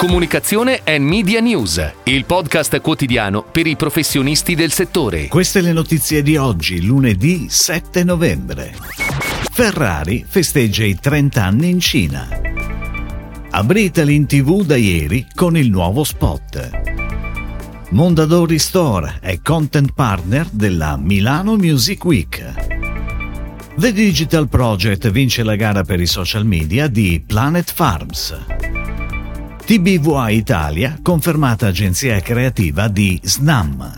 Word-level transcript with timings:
Comunicazione 0.00 0.80
e 0.82 0.98
Media 0.98 1.40
News, 1.40 1.92
il 2.04 2.24
podcast 2.24 2.80
quotidiano 2.80 3.42
per 3.42 3.66
i 3.66 3.76
professionisti 3.76 4.54
del 4.54 4.72
settore. 4.72 5.28
Queste 5.28 5.60
le 5.60 5.74
notizie 5.74 6.22
di 6.22 6.38
oggi, 6.38 6.82
lunedì 6.82 7.48
7 7.50 8.02
novembre. 8.02 8.74
Ferrari 9.52 10.24
festeggia 10.26 10.84
i 10.84 10.98
30 10.98 11.44
anni 11.44 11.68
in 11.68 11.80
Cina. 11.80 12.26
Abritali 13.50 14.14
in 14.14 14.24
tv 14.24 14.64
da 14.64 14.76
ieri 14.76 15.26
con 15.34 15.54
il 15.54 15.68
nuovo 15.68 16.02
spot. 16.02 16.70
Mondadori 17.90 18.58
Store 18.58 19.18
è 19.20 19.38
content 19.42 19.92
partner 19.92 20.48
della 20.50 20.96
Milano 20.96 21.56
Music 21.56 22.02
Week. 22.06 22.54
The 23.76 23.92
Digital 23.92 24.48
Project 24.48 25.10
vince 25.10 25.42
la 25.42 25.56
gara 25.56 25.84
per 25.84 26.00
i 26.00 26.06
social 26.06 26.46
media 26.46 26.86
di 26.86 27.22
Planet 27.26 27.70
Farms. 27.70 28.59
TBVA 29.70 30.30
Italia, 30.30 30.98
confermata 31.00 31.68
agenzia 31.68 32.18
creativa 32.18 32.88
di 32.88 33.20
SNAM. 33.22 33.94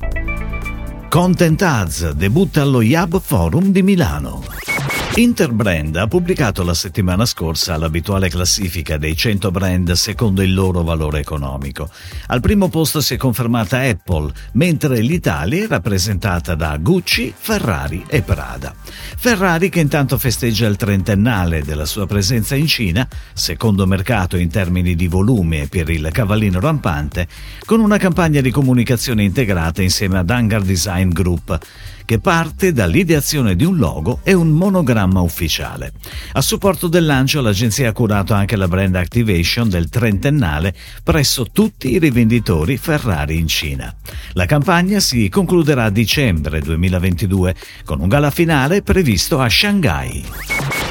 Content 1.08 1.62
Ads 1.62 2.10
debutta 2.10 2.60
allo 2.60 2.82
Yab 2.82 3.18
Forum 3.18 3.72
di 3.72 3.80
Milano. 3.82 4.44
Interbrand 5.14 5.94
ha 5.96 6.06
pubblicato 6.06 6.64
la 6.64 6.72
settimana 6.72 7.26
scorsa 7.26 7.76
l'abituale 7.76 8.30
classifica 8.30 8.96
dei 8.96 9.14
100 9.14 9.50
brand 9.50 9.92
secondo 9.92 10.40
il 10.40 10.54
loro 10.54 10.82
valore 10.82 11.20
economico. 11.20 11.90
Al 12.28 12.40
primo 12.40 12.70
posto 12.70 13.02
si 13.02 13.12
è 13.12 13.16
confermata 13.18 13.80
Apple, 13.80 14.32
mentre 14.52 15.00
l'Italia 15.00 15.64
è 15.64 15.68
rappresentata 15.68 16.54
da 16.54 16.78
Gucci, 16.78 17.30
Ferrari 17.36 18.06
e 18.08 18.22
Prada. 18.22 18.74
Ferrari 18.82 19.68
che 19.68 19.80
intanto 19.80 20.16
festeggia 20.16 20.66
il 20.66 20.76
trentennale 20.76 21.62
della 21.62 21.84
sua 21.84 22.06
presenza 22.06 22.54
in 22.54 22.66
Cina, 22.66 23.06
secondo 23.34 23.86
mercato 23.86 24.38
in 24.38 24.48
termini 24.48 24.94
di 24.94 25.08
volume 25.08 25.66
per 25.68 25.90
il 25.90 26.08
cavallino 26.10 26.58
rampante, 26.58 27.28
con 27.66 27.80
una 27.80 27.98
campagna 27.98 28.40
di 28.40 28.50
comunicazione 28.50 29.24
integrata 29.24 29.82
insieme 29.82 30.16
ad 30.16 30.30
Hangar 30.30 30.62
Design 30.62 31.10
Group 31.10 31.58
che 32.04 32.18
parte 32.18 32.72
dall'ideazione 32.72 33.54
di 33.54 33.64
un 33.64 33.76
logo 33.76 34.20
e 34.22 34.32
un 34.32 34.50
monogramma 34.50 35.01
ufficiale. 35.10 35.92
A 36.32 36.40
supporto 36.40 36.88
del 36.88 37.04
lancio 37.04 37.40
l'agenzia 37.40 37.88
ha 37.88 37.92
curato 37.92 38.34
anche 38.34 38.56
la 38.56 38.68
brand 38.68 38.94
activation 38.94 39.68
del 39.68 39.88
trentennale 39.88 40.74
presso 41.02 41.46
tutti 41.52 41.90
i 41.90 41.98
rivenditori 41.98 42.76
Ferrari 42.76 43.38
in 43.38 43.48
Cina. 43.48 43.94
La 44.32 44.46
campagna 44.46 45.00
si 45.00 45.28
concluderà 45.28 45.84
a 45.84 45.90
dicembre 45.90 46.60
2022 46.60 47.54
con 47.84 48.00
un 48.00 48.08
gala 48.08 48.30
finale 48.30 48.82
previsto 48.82 49.40
a 49.40 49.48
Shanghai. 49.48 50.24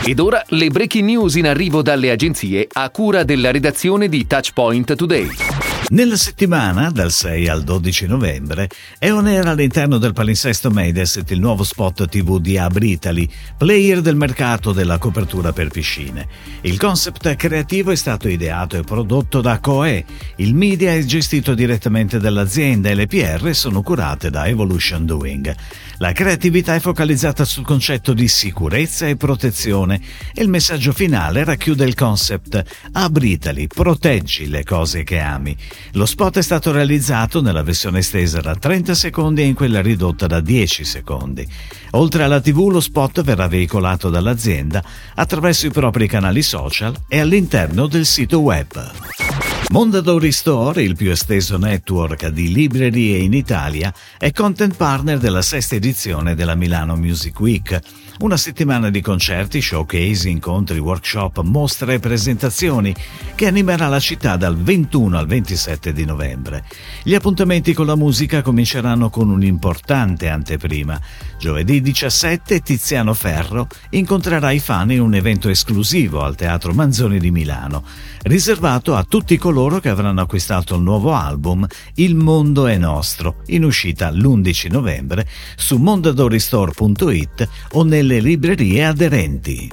Ed 0.03 0.19
ora 0.19 0.43
le 0.47 0.69
breaking 0.69 1.05
news 1.05 1.35
in 1.35 1.47
arrivo 1.47 1.81
dalle 1.81 2.09
agenzie 2.09 2.67
a 2.71 2.89
cura 2.89 3.23
della 3.23 3.51
redazione 3.51 4.09
di 4.09 4.25
Touchpoint 4.25 4.95
Today. 4.95 5.70
Nella 5.91 6.15
settimana, 6.15 6.89
dal 6.89 7.11
6 7.11 7.49
al 7.49 7.63
12 7.63 8.07
novembre, 8.07 8.69
è 8.97 9.11
on 9.11 9.25
air 9.25 9.45
all'interno 9.47 9.97
del 9.97 10.13
palinsesto 10.13 10.71
Mediaset 10.71 11.29
il 11.31 11.41
nuovo 11.41 11.65
spot 11.65 12.07
TV 12.07 12.39
di 12.39 12.57
Abritali, 12.57 13.29
player 13.57 13.99
del 13.99 14.15
mercato 14.15 14.71
della 14.71 14.97
copertura 14.97 15.51
per 15.51 15.67
piscine. 15.67 16.29
Il 16.61 16.77
concept 16.77 17.35
creativo 17.35 17.91
è 17.91 17.95
stato 17.95 18.29
ideato 18.29 18.77
e 18.77 18.83
prodotto 18.83 19.41
da 19.41 19.59
Coe, 19.59 20.05
il 20.37 20.55
media 20.55 20.93
è 20.93 21.03
gestito 21.03 21.53
direttamente 21.53 22.19
dall'azienda 22.19 22.87
e 22.87 22.95
le 22.95 23.07
PR 23.07 23.53
sono 23.53 23.81
curate 23.81 24.29
da 24.29 24.47
Evolution 24.47 25.05
Doing. 25.05 25.53
La 25.97 26.13
creatività 26.13 26.73
è 26.73 26.79
focalizzata 26.79 27.43
sul 27.43 27.65
concetto 27.65 28.13
di 28.13 28.29
sicurezza 28.29 29.07
e 29.07 29.17
protezione 29.17 29.99
e 30.33 30.41
il 30.41 30.47
messaggio 30.47 30.93
finale 30.93 31.43
racchiude 31.43 31.83
il 31.83 31.95
concept 31.95 32.63
Abritali, 32.93 33.67
proteggi 33.67 34.47
le 34.47 34.63
cose 34.63 35.03
che 35.03 35.19
ami. 35.19 35.55
Lo 35.93 36.05
spot 36.05 36.37
è 36.37 36.41
stato 36.41 36.71
realizzato 36.71 37.41
nella 37.41 37.63
versione 37.63 37.99
estesa 37.99 38.39
da 38.39 38.55
30 38.55 38.93
secondi 38.93 39.41
e 39.41 39.45
in 39.45 39.53
quella 39.53 39.81
ridotta 39.81 40.27
da 40.27 40.39
10 40.39 40.83
secondi. 40.83 41.47
Oltre 41.91 42.23
alla 42.23 42.39
TV, 42.39 42.69
lo 42.69 42.79
spot 42.79 43.21
verrà 43.23 43.47
veicolato 43.47 44.09
dall'azienda 44.09 44.83
attraverso 45.15 45.67
i 45.67 45.71
propri 45.71 46.07
canali 46.07 46.41
social 46.41 46.95
e 47.07 47.19
all'interno 47.19 47.87
del 47.87 48.05
sito 48.05 48.39
web. 48.39 49.50
Mondadori 49.71 50.33
Store, 50.33 50.83
il 50.83 50.97
più 50.97 51.11
esteso 51.11 51.57
network 51.57 52.27
di 52.27 52.51
librerie 52.51 53.19
in 53.19 53.31
Italia, 53.31 53.93
è 54.17 54.33
content 54.33 54.75
partner 54.75 55.17
della 55.17 55.41
sesta 55.41 55.75
edizione 55.75 56.35
della 56.35 56.55
Milano 56.55 56.97
Music 56.97 57.39
Week, 57.39 57.79
una 58.19 58.35
settimana 58.35 58.89
di 58.89 58.99
concerti, 58.99 59.61
showcase, 59.61 60.27
incontri, 60.27 60.77
workshop, 60.77 61.39
mostre 61.43 61.93
e 61.93 61.99
presentazioni 61.99 62.93
che 63.33 63.47
animerà 63.47 63.87
la 63.87 64.01
città 64.01 64.35
dal 64.35 64.57
21 64.57 65.17
al 65.17 65.25
27 65.25 65.93
di 65.93 66.03
novembre. 66.03 66.65
Gli 67.01 67.15
appuntamenti 67.15 67.73
con 67.73 67.85
la 67.85 67.95
musica 67.95 68.41
cominceranno 68.41 69.09
con 69.09 69.29
un'importante 69.29 70.27
anteprima. 70.27 70.99
Giovedì 71.39 71.79
17 71.79 72.59
Tiziano 72.59 73.13
Ferro 73.13 73.67
incontrerà 73.91 74.51
i 74.51 74.59
fan 74.59 74.91
in 74.91 74.99
un 74.99 75.15
evento 75.15 75.47
esclusivo 75.47 76.23
al 76.23 76.35
Teatro 76.35 76.73
Manzoni 76.73 77.19
di 77.19 77.31
Milano, 77.31 77.83
riservato 78.23 78.95
a 78.95 79.05
tutti 79.07 79.37
coloro 79.37 79.59
coloro 79.61 79.79
che 79.79 79.89
avranno 79.89 80.21
acquistato 80.21 80.73
il 80.73 80.81
nuovo 80.81 81.13
album 81.13 81.67
Il 81.95 82.15
mondo 82.15 82.65
è 82.65 82.77
nostro, 82.77 83.43
in 83.47 83.63
uscita 83.63 84.09
l'11 84.09 84.71
novembre 84.71 85.27
su 85.55 85.77
mondadoristore.it 85.77 87.47
o 87.73 87.83
nelle 87.83 88.19
librerie 88.21 88.85
aderenti. 88.85 89.69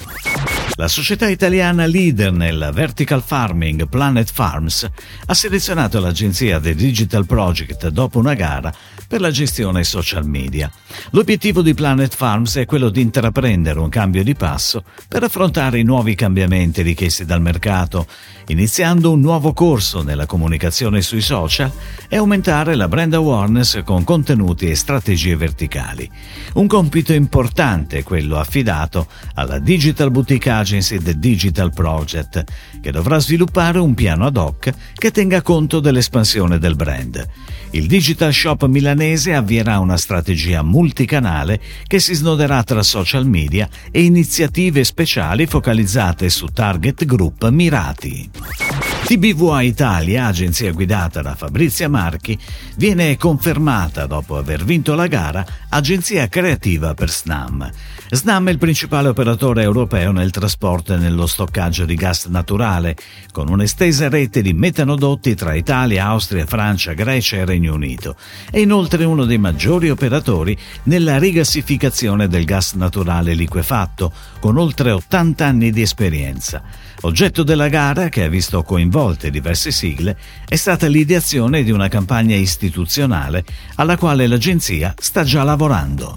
La 0.75 0.87
società 0.87 1.29
italiana 1.29 1.87
leader 1.87 2.33
nel 2.33 2.71
vertical 2.73 3.23
farming 3.23 3.89
Planet 3.89 4.31
Farms 4.33 4.89
ha 5.27 5.35
selezionato 5.35 5.99
l'agenzia 5.99 6.61
The 6.61 6.75
Digital 6.75 7.27
Project 7.27 7.89
dopo 7.89 8.19
una 8.19 8.35
gara 8.35 8.73
per 9.09 9.21
la 9.21 9.31
gestione 9.31 9.83
social 9.85 10.27
media. 10.27 10.71
L'obiettivo 11.11 11.63
di 11.63 11.75
Planet 11.75 12.15
Farms 12.15 12.57
è 12.57 12.67
quello 12.67 12.91
di 12.91 13.01
intraprendere 13.01 13.81
un 13.81 13.89
cambio 13.89 14.23
di 14.23 14.35
passo 14.35 14.85
per 15.09 15.23
affrontare 15.23 15.79
i 15.79 15.83
nuovi 15.83 16.15
cambiamenti 16.15 16.83
richiesti 16.83 17.25
dal 17.25 17.41
mercato, 17.41 18.07
iniziando 18.49 19.11
un 19.11 19.21
nuovo 19.21 19.53
corso 19.55 20.03
nella 20.03 20.27
comunicazione 20.27 21.01
sui 21.01 21.23
social 21.23 21.73
e 22.09 22.17
aumentare 22.17 22.75
la 22.75 22.87
brand 22.89 23.15
awareness 23.15 23.83
con 23.83 24.05
contenuti 24.05 24.69
e 24.69 24.77
strategie 24.77 25.37
verticali. 25.37 26.09
Un 26.55 26.67
compito 26.67 27.13
importante 27.15 28.03
quello 28.03 28.39
affidato 28.39 29.07
alla 29.35 29.59
Digital 29.59 30.11
Boutique 30.11 30.51
Agency 30.59 30.99
The 30.99 31.19
Digital 31.19 31.73
Project, 31.73 32.45
che 32.81 32.91
dovrà 32.91 33.19
sviluppare 33.19 33.79
un 33.79 33.95
piano 33.95 34.27
ad 34.27 34.37
hoc 34.37 34.73
che 34.95 35.11
tenga 35.11 35.43
conto 35.43 35.81
dell'espansione 35.81 36.59
del 36.59 36.75
brand. 36.75 37.27
Il 37.71 37.87
Digital 37.87 38.33
Shop 38.33 38.67
milanese 38.67 39.35
avvierà 39.35 39.79
una 39.79 39.97
strategia 39.97 40.63
multicanale 40.63 41.61
che 41.87 42.01
si 42.01 42.15
snoderà 42.15 42.63
tra 42.63 42.83
social 42.83 43.27
media 43.27 43.69
e 43.91 44.03
iniziative 44.03 44.85
speciali 44.85 45.47
focalizzate 45.47 46.29
su 46.29 46.47
target 46.47 47.05
group 47.05 47.49
mirati. 47.49 48.98
TBVA 49.05 49.63
Italia, 49.63 50.27
agenzia 50.27 50.73
guidata 50.73 51.23
da 51.23 51.35
Fabrizia 51.35 51.89
Marchi, 51.89 52.39
viene 52.77 53.17
confermata 53.17 54.07
dopo 54.07 54.37
aver 54.37 54.65
vinto 54.65 54.95
la 54.95 55.07
gara 55.07 55.45
agenzia 55.71 56.29
creativa 56.29 56.95
per 56.95 57.11
SNAM. 57.11 57.71
SNAM 58.11 58.49
è 58.49 58.51
il 58.53 58.59
principale 58.59 59.09
operatore 59.09 59.63
europeo 59.63 60.13
nel 60.13 60.31
trasporto 60.31 60.95
e 60.95 60.97
nello 60.97 61.27
stoccaggio 61.27 61.85
di 61.85 61.95
gas 61.95 62.25
naturale, 62.25 62.97
con 63.33 63.51
un'estesa 63.51 64.09
rete 64.09 64.41
di 64.41 64.55
metanodotti 64.55 65.35
tra 65.35 65.55
Italia, 65.55 66.07
Austria, 66.07 66.47
Francia, 66.47 66.95
Grecia 66.95 67.37
e 67.37 67.45
Regno 67.45 67.75
Unito. 67.75 68.17
È 68.51 68.59
inoltre 68.59 69.05
uno 69.05 69.27
dei 69.27 69.37
maggiori 69.37 69.91
operatori 69.91 70.57
nella 70.85 71.19
rigassificazione 71.19 72.29
del 72.29 72.47
gas 72.47 72.73
naturale 72.73 73.35
liquefatto, 73.35 74.11
con 74.41 74.57
oltre 74.57 74.91
80 74.91 75.45
anni 75.45 75.71
di 75.71 75.83
esperienza. 75.83 76.63
Oggetto 77.03 77.43
della 77.43 77.69
gara, 77.69 78.09
che 78.09 78.25
ha 78.25 78.29
visto 78.29 78.63
coinvolte 78.89 79.31
diverse 79.31 79.71
sigle, 79.71 80.17
è 80.49 80.57
stata 80.57 80.87
l'ideazione 80.87 81.63
di 81.63 81.71
una 81.71 81.89
campagna 81.89 82.35
istituzionale 82.35 83.45
alla 83.75 83.99
quale 83.99 84.27
l'agenzia 84.27 84.95
sta 84.99 85.25
già 85.25 85.43
lavorando. 85.43 86.17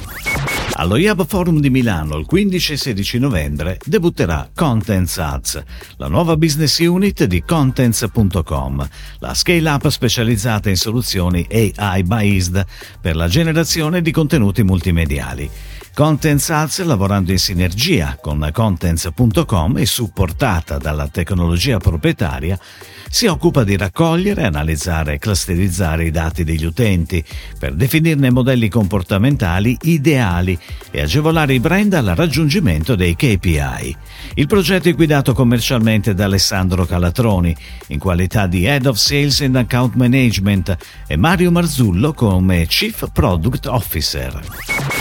Allo 0.75 0.95
Yab 0.95 1.25
Forum 1.27 1.59
di 1.59 1.69
Milano 1.69 2.15
il 2.15 2.25
15 2.25 2.73
e 2.73 2.77
16 2.77 3.19
novembre 3.19 3.77
debutterà 3.83 4.49
Contents 4.55 5.17
Ads, 5.17 5.63
la 5.97 6.07
nuova 6.07 6.37
business 6.37 6.79
unit 6.79 7.25
di 7.25 7.43
Contents.com, 7.43 8.87
la 9.19 9.33
scale-up 9.33 9.89
specializzata 9.89 10.69
in 10.69 10.77
soluzioni 10.77 11.45
AI-based 11.49 12.65
per 13.01 13.17
la 13.17 13.27
generazione 13.27 14.01
di 14.01 14.11
contenuti 14.11 14.63
multimediali. 14.63 15.49
Contents 16.01 16.49
Ads, 16.49 16.81
lavorando 16.81 17.29
in 17.29 17.37
sinergia 17.37 18.17
con 18.19 18.49
contents.com 18.51 19.77
e 19.77 19.85
supportata 19.85 20.79
dalla 20.79 21.07
tecnologia 21.07 21.77
proprietaria, 21.77 22.57
si 23.07 23.27
occupa 23.27 23.63
di 23.63 23.77
raccogliere, 23.77 24.45
analizzare 24.45 25.13
e 25.13 25.19
clusterizzare 25.19 26.05
i 26.05 26.09
dati 26.09 26.43
degli 26.43 26.65
utenti 26.65 27.23
per 27.59 27.75
definirne 27.75 28.31
modelli 28.31 28.67
comportamentali 28.67 29.77
ideali 29.83 30.57
e 30.89 31.01
agevolare 31.01 31.53
i 31.53 31.59
brand 31.59 31.93
al 31.93 32.15
raggiungimento 32.15 32.95
dei 32.95 33.15
KPI. 33.15 33.95
Il 34.33 34.47
progetto 34.47 34.89
è 34.89 34.95
guidato 34.95 35.35
commercialmente 35.35 36.15
da 36.15 36.25
Alessandro 36.25 36.83
Calatroni 36.87 37.55
in 37.89 37.99
qualità 37.99 38.47
di 38.47 38.65
Head 38.65 38.87
of 38.87 38.97
Sales 38.97 39.41
and 39.41 39.55
Account 39.55 39.93
Management 39.93 40.75
e 41.05 41.15
Mario 41.15 41.51
Marzullo 41.51 42.13
come 42.13 42.65
Chief 42.65 43.07
Product 43.13 43.67
Officer. 43.67 45.00